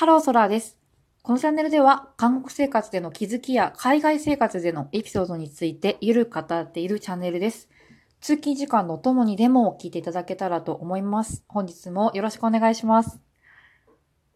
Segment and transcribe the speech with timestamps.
[0.00, 0.78] ハローソラーです。
[1.20, 7.68] このチャンネルでは、韓国生活での気づきや海外生活でのエピソードについてゆるく語っているチャンネルです。
[8.22, 11.44] 通勤時間のお供にでも聞いていただけたらと思います。
[11.48, 13.20] 本日もよろしくお願いします。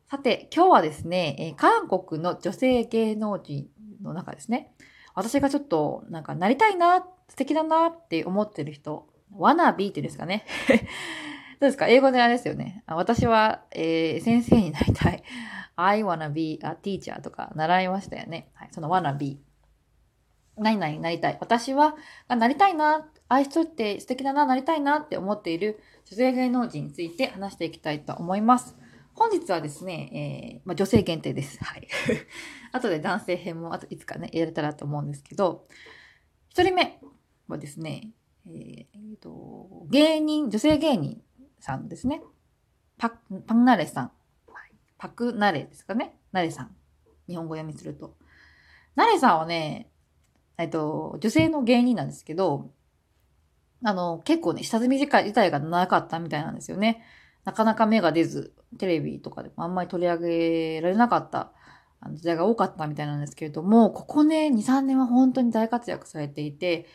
[0.06, 3.66] さて、今日はですね、え韓国の女性芸能人
[4.02, 4.74] の中ですね、
[5.14, 10.44] 私がちょっとなんかなりたいな、素敵だなって思ってる人、ワナビーっていうんですかね。
[11.60, 11.86] どうですか？
[11.88, 12.82] 英語であれですよね。
[12.86, 15.22] 私は、えー先生になりたい。
[15.76, 18.48] I wanna be a teacher とか習いましたよね。
[18.54, 19.40] はい、その wanna be。
[20.56, 21.38] 何々になりたい。
[21.40, 21.96] 私は、
[22.28, 28.76] あなりたいな、ああいう人って素敵だな、なりたいなって思っている女性芸能人について話していきたいと思います。
[29.14, 31.58] 本日はですね、えーまあ、女性限定です。
[31.64, 31.88] はい。
[32.72, 35.66] 後で男性編もあといつかね、やれたらと思うんですけど、
[36.50, 37.00] 一人目
[37.48, 38.10] はですね、
[38.46, 41.20] えーえーと、芸人、女性芸人
[41.64, 42.22] さんですね。
[42.98, 44.04] パク、パクナレさん。
[44.04, 44.10] は
[44.66, 46.14] いパクナレですかね。
[46.30, 46.76] ナレさん。
[47.26, 48.16] 日本語読みすると。
[48.94, 49.90] ナレさんはね、
[50.58, 52.70] えっと、女性の芸人なんですけど、
[53.82, 57.02] あの、結構ね、下積み時間自体が長かったみたいなんですよね。
[57.44, 61.52] なかなか芽が出ず、テレビとかでもあんまり取り上げられなかった
[62.12, 66.86] 時代が多かったみたいなんですけれども、ここね、2、3年は本当に大活躍されていて、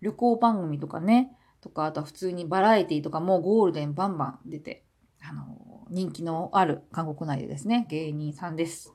[0.00, 4.84] 旅行番組とかね、とか、あとは普通にバラエティとかもゴールデンバンバン出て、
[5.20, 8.94] あの、人気のある韓国内でですね、芸人さんです。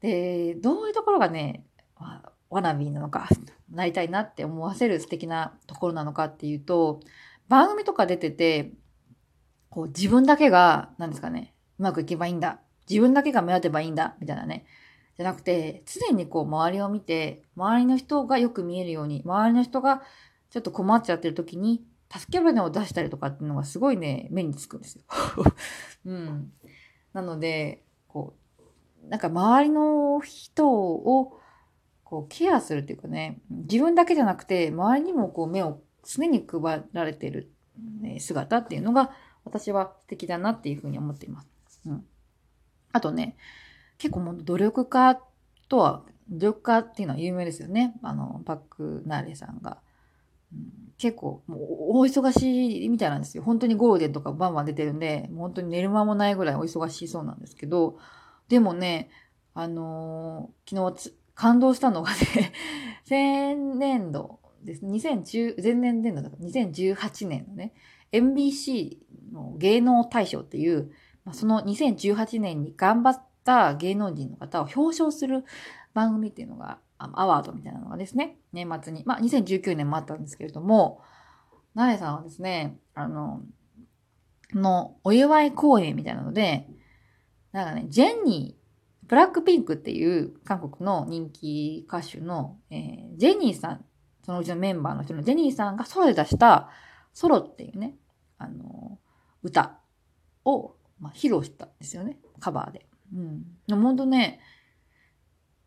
[0.00, 1.64] で、どういうところがね、
[1.96, 3.28] わワナビーなのか、
[3.70, 7.00] なりたいなって思わせる素敵なところなのかっていうと、
[7.48, 8.72] 番組とか出てて、
[9.68, 12.60] こう自分だけが、なんですかね、うまくいけばいいんだ。
[12.88, 14.16] 自分だけが目立てばいいんだ。
[14.20, 14.64] みたいなね。
[15.16, 20.02] じゃなくて、常にこう周りを見て、周りの人がよく見えるように、周りの人が
[20.50, 25.04] ちょっと困っちゃってる時に、助け舟を出したりとかっていうのがすごいね、目につくんですよ。
[26.06, 26.52] うん。
[27.12, 28.34] なので、こ
[29.04, 31.40] う、なんか周りの人を、
[32.04, 37.50] こう、ケアするっていうかね、自分だけじゃなくて、周りにもこう、目を常に配られてる、
[38.00, 39.10] ね姿っていうのが、
[39.44, 41.80] 私は素敵だなっていうふうに思っています。
[41.86, 42.06] うん。
[42.92, 43.36] あとね、
[43.98, 45.20] 結構もう努力家
[45.68, 47.94] とは、努力家っていうのは有名ですよね。
[48.02, 49.78] あの、パックナーレさんが。
[50.98, 51.58] 結構、もう
[51.98, 53.42] お忙しいみたいなんですよ。
[53.42, 57.98] 本当にゴールデンとかバンバン出てるんで、もう本当に寝る間もないぐらいお忙しいそうなんですけど、
[58.48, 59.10] でもね、
[59.54, 62.52] あのー昨日つ感動したのがね、
[63.08, 64.84] 前年度です。
[64.84, 67.74] 2010、前年年度だから2018年のね、
[68.12, 68.98] MBC
[69.32, 70.90] の芸能大賞っていう、
[71.24, 75.44] まあ、その2018年に頑張った芸能人の方を表彰する
[75.92, 81.02] 番組っていうのが、アワードみたいなのがですね、年末に、まあ2019年もあったんですけれども、
[81.74, 83.42] ナレさんはですね、あの、
[84.54, 86.68] のお祝い公演みたいなので、
[87.52, 93.84] なんかね、ジェニー、ブラックピンクっていう韓国の人気歌手の、えージェニーさん、
[94.24, 96.70] そのうちのメンバーの人のジェニーさんがソロで出した
[97.12, 97.94] ソロっていうね、
[98.38, 98.98] あの、
[99.42, 99.78] 歌
[100.44, 102.18] を、まあ、披露したんですよね。
[102.40, 102.86] カバーで。
[103.14, 103.44] うん。
[103.66, 104.40] でも本当ね、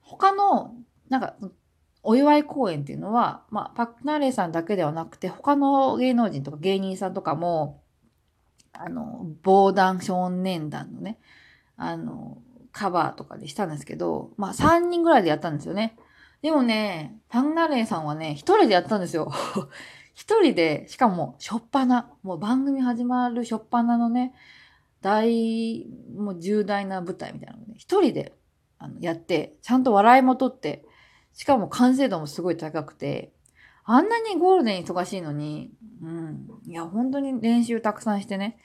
[0.01, 0.75] 他の、
[1.09, 1.35] なんか、
[2.01, 7.83] お祝い公演っていうのは、まあ、パクナーレイさんだけではなくて、他の芸能人とか芸人さんとかも、
[8.71, 11.19] あの、防弾少年団のね、
[11.75, 15.97] あの、カバーとかでしたんですけど、まあ、3人ぐらいでやったんですよね。
[16.41, 19.31] でもね、パクナレイさんはね、一人でやったんですよ。
[20.13, 24.33] 一人で、しかも、しょっぱな、もう番組始まるしょっぱなのね、
[25.01, 28.33] 大、もう重大な舞台みたいなのね、一人で
[28.79, 30.85] あのやって、ちゃんと笑いも取って、
[31.39, 33.31] しかも完成度もすごい高くて、
[33.85, 35.71] あんなにゴールデン忙しいのに、
[36.03, 38.59] うん、いや、本当に練習たくさんしてね、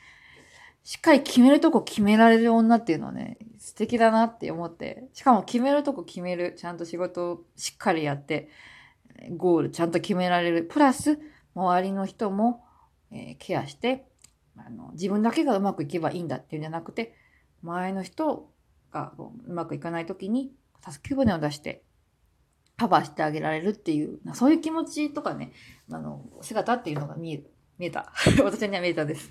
[0.83, 8.49] しっかり決めるとこ決められる女っていうのはね、素敵だなって思って、しかも決めるとこ決める、ちゃんと仕事をしっかりやって、
[9.37, 10.65] ゴールちゃんと決められる。
[10.65, 11.21] プラス、
[11.55, 12.65] 周りの人も、
[13.13, 14.05] えーケアして、
[14.57, 17.15] あの、自分だけがうまくいけばいいんだっていうんじゃなくて、
[17.63, 18.51] 周りの人
[18.91, 20.51] がううまくいかないときに、
[20.85, 21.84] 助け舟を出して、
[22.77, 25.53] カバーしてあげられるっていう、そういう気持ちとかね、
[25.91, 27.51] あの、姿っていうのが見える。
[27.79, 28.13] 見えた。
[28.45, 29.31] 私には見えたです。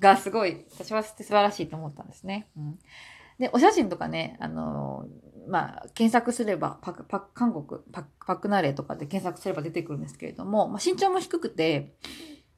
[0.00, 2.48] が、すごい、私は素晴らしいと思ったんですね。
[2.56, 2.78] うん。
[3.38, 5.06] で、お写真とかね、あの、
[5.48, 11.94] まあ、検索すれば、パク、パク、韓国、パク、パクナレとかで検索すれば出てくるんですけれども、まあ、身長も低くて、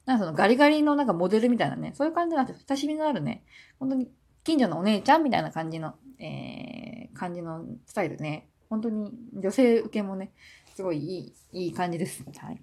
[0.05, 2.65] なんかそのガリガリのなんかモデルみたいなね、そういう感じなんですよ。
[2.67, 3.43] 親しみのあるね、
[3.79, 4.09] 本当に
[4.43, 8.49] 近所のお姉ちゃんみたいな感じの、えー、感じのスタイルね。
[8.69, 10.31] 本当に女性受けもね、
[10.75, 12.23] すごいいい、いい感じです。
[12.37, 12.61] はい。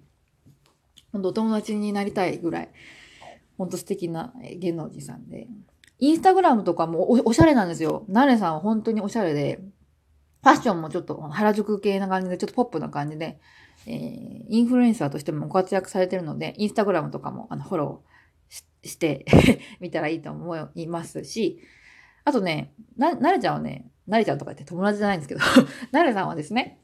[1.11, 2.69] 本当お友達になりたいぐらい、
[3.57, 5.47] 本当素敵なえー芸能人さんで。
[5.99, 8.05] インスタグラムとかもおおしゃれなんですよ。
[8.07, 9.59] ナレさんは本当におしゃれで、
[10.43, 13.39] ファッションもちょっと原宿系な感じで、ちょっとポップな感じで、
[13.87, 19.25] えー、インフルエンサーとしてもご活躍されてるので、インスタグラムとかもあのフォローして
[19.81, 21.59] みたらいいと思いますし、
[22.27, 25.39] あとね、な、なれちゃんはね、なれちゃんとか言って友達じゃないんですけど、
[25.93, 26.81] なれさんはですね、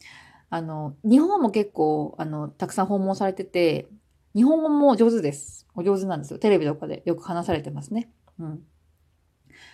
[0.50, 3.90] あの、日本も結構、あの、たくさん訪問されてて、
[4.34, 5.68] 日本語も上手です。
[5.76, 6.40] お上手なんですよ。
[6.40, 8.10] テレビとかでよく話されてますね。
[8.40, 8.64] うん。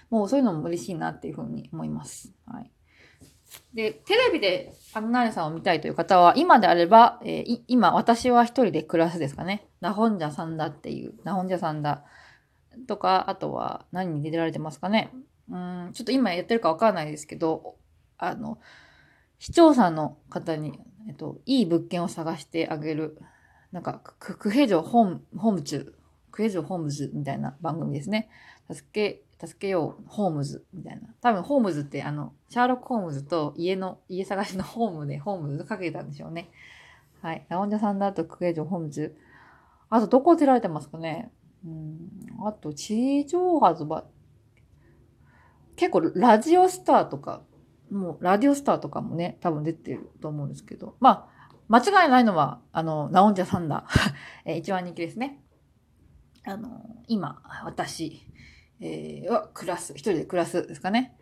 [0.10, 2.34] もうそういうのも嬉しいなっていうふうに思います。
[2.48, 2.72] はい。
[3.76, 9.68] で、テレビでアグナレさんを見たいという方は、今であれば、えー、今、私は一人で暮らすですかね。
[9.82, 12.06] ナホンジャさんだっていう、ナホンジャさんだ
[12.88, 15.14] とか、あとは何に出てられてますかね。
[15.50, 15.56] う
[15.90, 17.76] ん、ちょっと今やってるかわからないですけど、
[18.18, 18.60] あの、
[19.40, 23.18] 視聴者の方に、えっと、いい物件を探してあげる、
[23.72, 25.96] なんか、クヘジョホーム、ホームズ、
[26.32, 28.30] クヘジョホームズみたいな番組ですね。
[28.72, 31.08] 助け、助けよう、ホームズみたいな。
[31.22, 36.50] 多分、ホームズってあの、シャーロック・ホームズと家の、家探しのホームでホームズかけたんでしょうね。
[37.22, 37.46] はい。
[37.50, 39.16] ラオンジャさんだとクヘジョホームズ。
[39.90, 41.32] あと、どこを出られてますかね
[41.66, 42.10] うん。
[42.46, 44.06] あと、地上波ば、
[45.80, 47.42] 結構ラジオスターとか、
[47.90, 55.42] もうラディオスターとかもね、多分出てると思うんですけど、まあ、間違いないのは、あの、ナオンジャサンダー、え一番人気ですね。
[56.44, 58.22] あの、今、私、
[58.82, 61.16] えー、は暮らす、一人で暮らすですかね。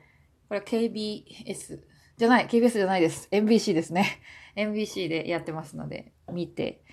[0.47, 1.79] これは KBS
[2.17, 3.27] じゃない、KBS じゃないです。
[3.31, 4.21] MBC ですね。
[4.57, 6.83] MBC でやってますので、見て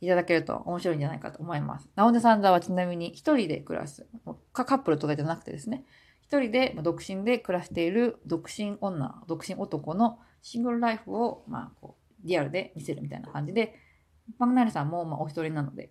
[0.00, 1.88] いただけると面白いんじゃないかと思います。
[1.96, 4.06] ナオンジャサンダーはちなみに一人で暮らす。
[4.54, 5.84] カップルとかじゃなくてですね、
[6.30, 13.74] 一人で独身で暮らしている独身女、独身男のシングルライフを、まあ、こう、リアルで見せるみたいな感じで、
[14.38, 15.90] マグナリさんも、まあ、お一人なので、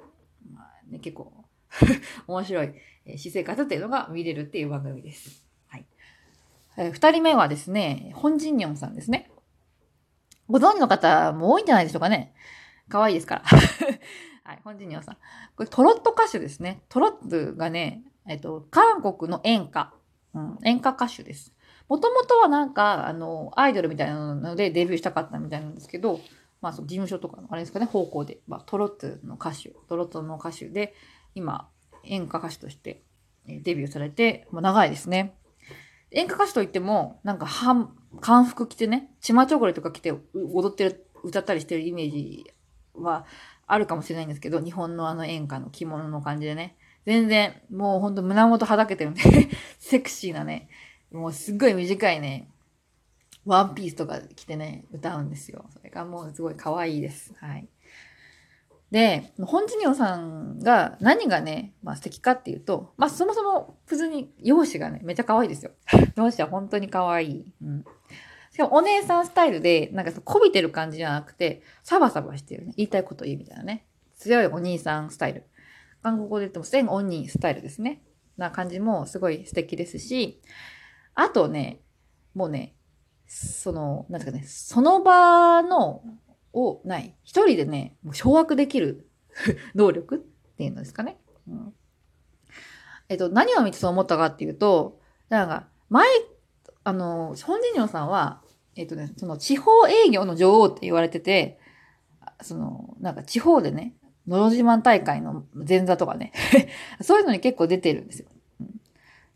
[0.50, 1.34] まあね、結構
[2.26, 2.74] 面白い、
[3.06, 5.46] え私生活っていうのが見れるっていう番組です。
[5.68, 5.86] はい。
[6.78, 9.30] えー、二人目はですね、本人ニョンさんですね。
[10.48, 12.34] ご存知の方も多いんじゃないでしょうかね。
[12.88, 13.44] 可愛いですから。
[14.46, 15.18] はい、本人ニョンさん。
[15.58, 16.82] これトロット歌手ですね。
[16.88, 19.94] トロットがね、えっと、韓国の演歌
[20.34, 21.54] うん、演歌歌手です。
[21.88, 26.20] もともとはなんか、あの、アイドルみたいなのでデビューしたかったみたいなんですけど、
[26.62, 30.94] まあ、その事務所とかの、あれですかね、方向で、まあ、トロットの歌手、トロットの歌手で、
[31.34, 31.68] 今、
[32.04, 33.02] 演歌歌手として
[33.48, 35.36] デビューされて、もう長いですね。
[36.12, 42.46] 演歌歌手といっても、なんか、半、漢服着てね、チマチョゴレとか着て踊ってる、歌ったりしてるイメージ
[42.94, 43.26] は
[43.68, 46.76] あるかもしれないんですけど、日本のあの演歌の着物の感じでね、
[47.10, 49.22] 全然、もうほんと胸元はだけてるんで
[49.80, 50.70] セクシーなね、
[51.12, 52.48] もうすっごい短いね、
[53.48, 55.66] ワンピースとか着てね、歌うんですよ。
[55.76, 57.34] それがもうすごい可愛いです。
[57.40, 57.68] はい。
[58.92, 65.72] で、本地業さんが何がね、まあ素敵かっていうと、まあそもそも普通に容姿がね、めっちゃ可愛いですよ。
[66.16, 67.54] 容姿は本当に可愛い。
[67.64, 67.86] うん。
[68.52, 72.74] しかもお姉さんスタイルで、なんかこびてる感じじゃなくて、サバサバしてるね。
[72.78, 73.88] 言いたいこと言うみたいなね。
[74.16, 75.46] 強いお兄さんスタイル。
[76.02, 78.02] 韓国語で言っても全オンニースタイルですね。
[78.38, 80.42] な感じもすごい素敵ですし、
[81.14, 81.82] あとね、
[82.34, 82.76] もうね、
[83.28, 86.04] その、なんですかね、その場の、
[86.52, 87.16] をない。
[87.24, 89.08] 一人でね、もう掌握できる
[89.76, 90.20] 能力っ
[90.58, 91.20] ていうのですかね。
[91.48, 91.74] うん、
[93.08, 95.00] えっと、何を見てそう思ったかっていうと、
[95.30, 96.08] なんか、前、
[96.84, 98.42] あの、本人さんは、
[98.76, 101.60] えっとね、その地方営業の女王って言われてて、
[102.42, 103.96] その、なんか地方でね、
[104.30, 106.32] のど自慢大会の前座とかね
[107.02, 108.28] そういうのに結構出てるんですよ。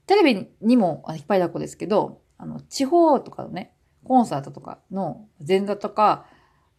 [0.05, 3.73] テレビにも引っ張りだこですけど、あの、地方とかのね、
[4.03, 6.25] コンサートとかの前座とか、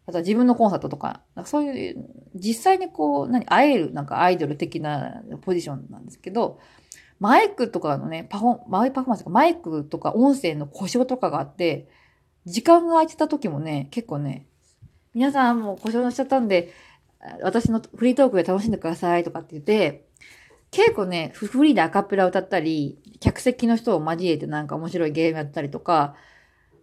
[0.07, 6.59] あとは自分のコンサートとか、かそういう、実際にこう、何、会えるなんかアイドル的なポジションなんですけど、
[7.19, 11.89] マイクとかのね、パフォー、マイパフォーマンスとか、マイクとか音声の故障とかがあって、
[12.45, 14.47] 時間が空いてた時もね、結構ね、
[15.15, 16.73] 皆さんもう故障しちゃったんで、
[17.43, 20.07] 私のフリートークで楽しんでくださいとかって言って、
[20.71, 26.17] 結構ね、フリーでアカペラ歌ったり、客席の人を交えてなんか面白いゲームやったりとか、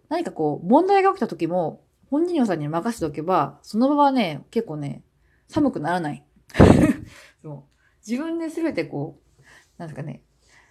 [0.08, 5.02] 何かこう、問題が起きた時も、本人さんに任せておけば、その場はね、結構ね、
[5.48, 6.24] 寒くならない。
[7.42, 7.62] そう
[8.06, 9.42] 自分で全てこう、
[9.78, 10.22] なんですかね、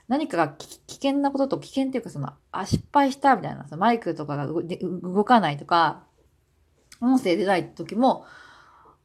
[0.07, 6.03] 何かが危険なことと危険っていうかその、あ、失敗したみたいな、マイクとかが動かないとか、
[7.01, 8.25] 音声出ない時も、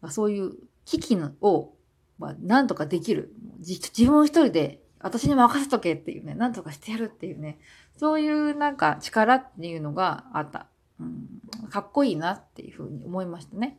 [0.00, 0.52] まそういう
[0.84, 1.72] 危機を、
[2.18, 3.32] まあ、なんとかできる。
[3.60, 7.58] 自分一人で私に任せとけっていうね、なんとかしてやるっていうね、
[7.96, 10.66] そういうなんか力っていうのがあった。
[10.98, 13.78] うん、かっこいいなっていうふうに思いましたね。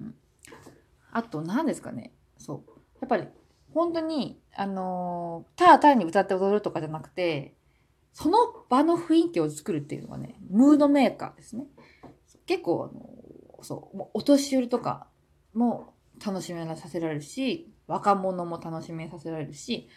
[0.00, 0.14] うん、
[1.12, 2.12] あと何ですかね。
[2.38, 2.70] そう。
[3.00, 3.28] やっぱり
[3.74, 7.54] 本当に、あのーただ単に歌って踊るとかじゃなくて、
[8.12, 11.66] その場の雰囲気を作るっていうのがね、ムードメーカーですね。
[12.46, 15.06] 結構、あのーそ、うお年寄りとか
[15.54, 19.88] も楽しめさせられるし、若者も楽しめさせられるし、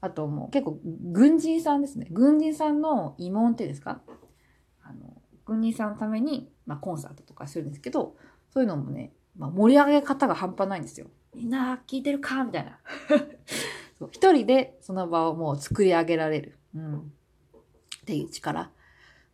[0.00, 2.06] あともう結構軍人さんですね。
[2.10, 4.00] 軍人さんの慰問ってですか？
[4.82, 8.16] あの、軍人さんのために、まあコンサートとかするんですけど、
[8.50, 11.06] そういうのもね、まあ盛り上げ方が半端ないんですよ。
[11.34, 12.78] みんな聞いてるかみたいな。
[13.98, 16.58] そう一人でその場をもう作り上げられる。
[16.74, 16.98] うん。
[16.98, 17.02] っ
[18.04, 18.70] ていう力。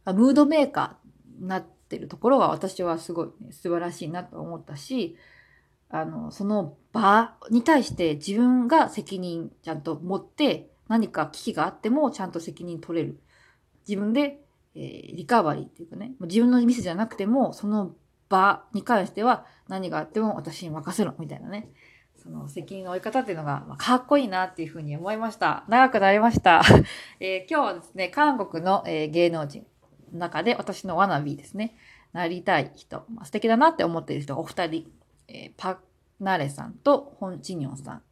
[0.05, 5.17] あムードメーカーになってるところは私はすごい、ね、素晴らしいなと思ったし、
[5.93, 13.21] あの、その場に対して自分が責任ちゃんと持って何か危機があってもちゃんと責任取れる。
[13.87, 14.41] 自分で、
[14.75, 17.95] えーリカバリーっていうかね、自分のミスじゃなくてもその
[18.31, 21.69] 場に関しては何があっても私に任せろみたいなね。
[22.17, 25.65] その責任の負い方っていうのがまかっこいいなっていうふうに思いました。
[25.69, 26.63] 長くなりました。
[27.21, 29.67] えー今日はですね、韓国の、えー芸能人
[30.13, 31.77] の中で私のワナビーですね、
[32.15, 34.91] なりたい人、まあ、素敵だなって思っている人がお二人、
[35.29, 35.83] えーパク
[36.21, 38.03] ナレさんとホン・チニョンさん。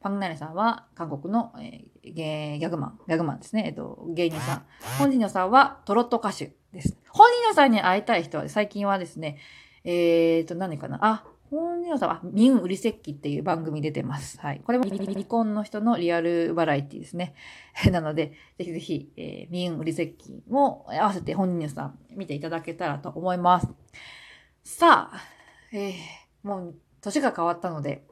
[0.00, 4.66] パクナレさんは韓国の、えーギャグマン、ギャグマンですね、えっと、芸人さん。
[4.98, 6.96] ホン・チニョンさんはトロット歌手です。
[7.08, 9.38] ホン・チニョンさんに会いたい人は最近はですね、
[9.84, 10.98] えーと、何かな？
[11.00, 14.38] あ、本人さんは、ミン・ウリセッキっていう番組出てます。
[14.40, 14.60] はい。
[14.64, 17.34] これも離婚の人のリアルバラエティですね。
[17.92, 23.68] なので、ぜひぜひ、えーミン・ウリセッキも合わせて本人さん見ていただけたらと思います。
[24.64, 25.20] さあ、
[25.72, 25.92] えー
[26.44, 28.04] もう年が変わったので、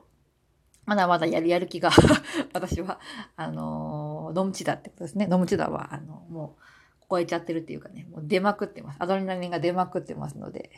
[0.85, 1.91] まだまだやるやる気が、
[2.53, 2.99] 私は、
[3.37, 5.27] あのー、ノムチダってことですね。
[5.29, 6.63] ノムチダは、あの、もう、
[7.09, 8.97] 超えちゃってるっていうかね、もう出まくってます。
[8.99, 10.71] アドレナリンが出まくってますので、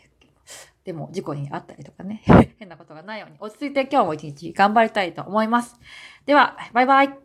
[0.84, 2.23] でも事故にあったりとかね、
[2.58, 5.78] 変なことがないように落ち着いて今日も一日頑張りたいと思います。
[6.26, 7.18] では、バイバイ。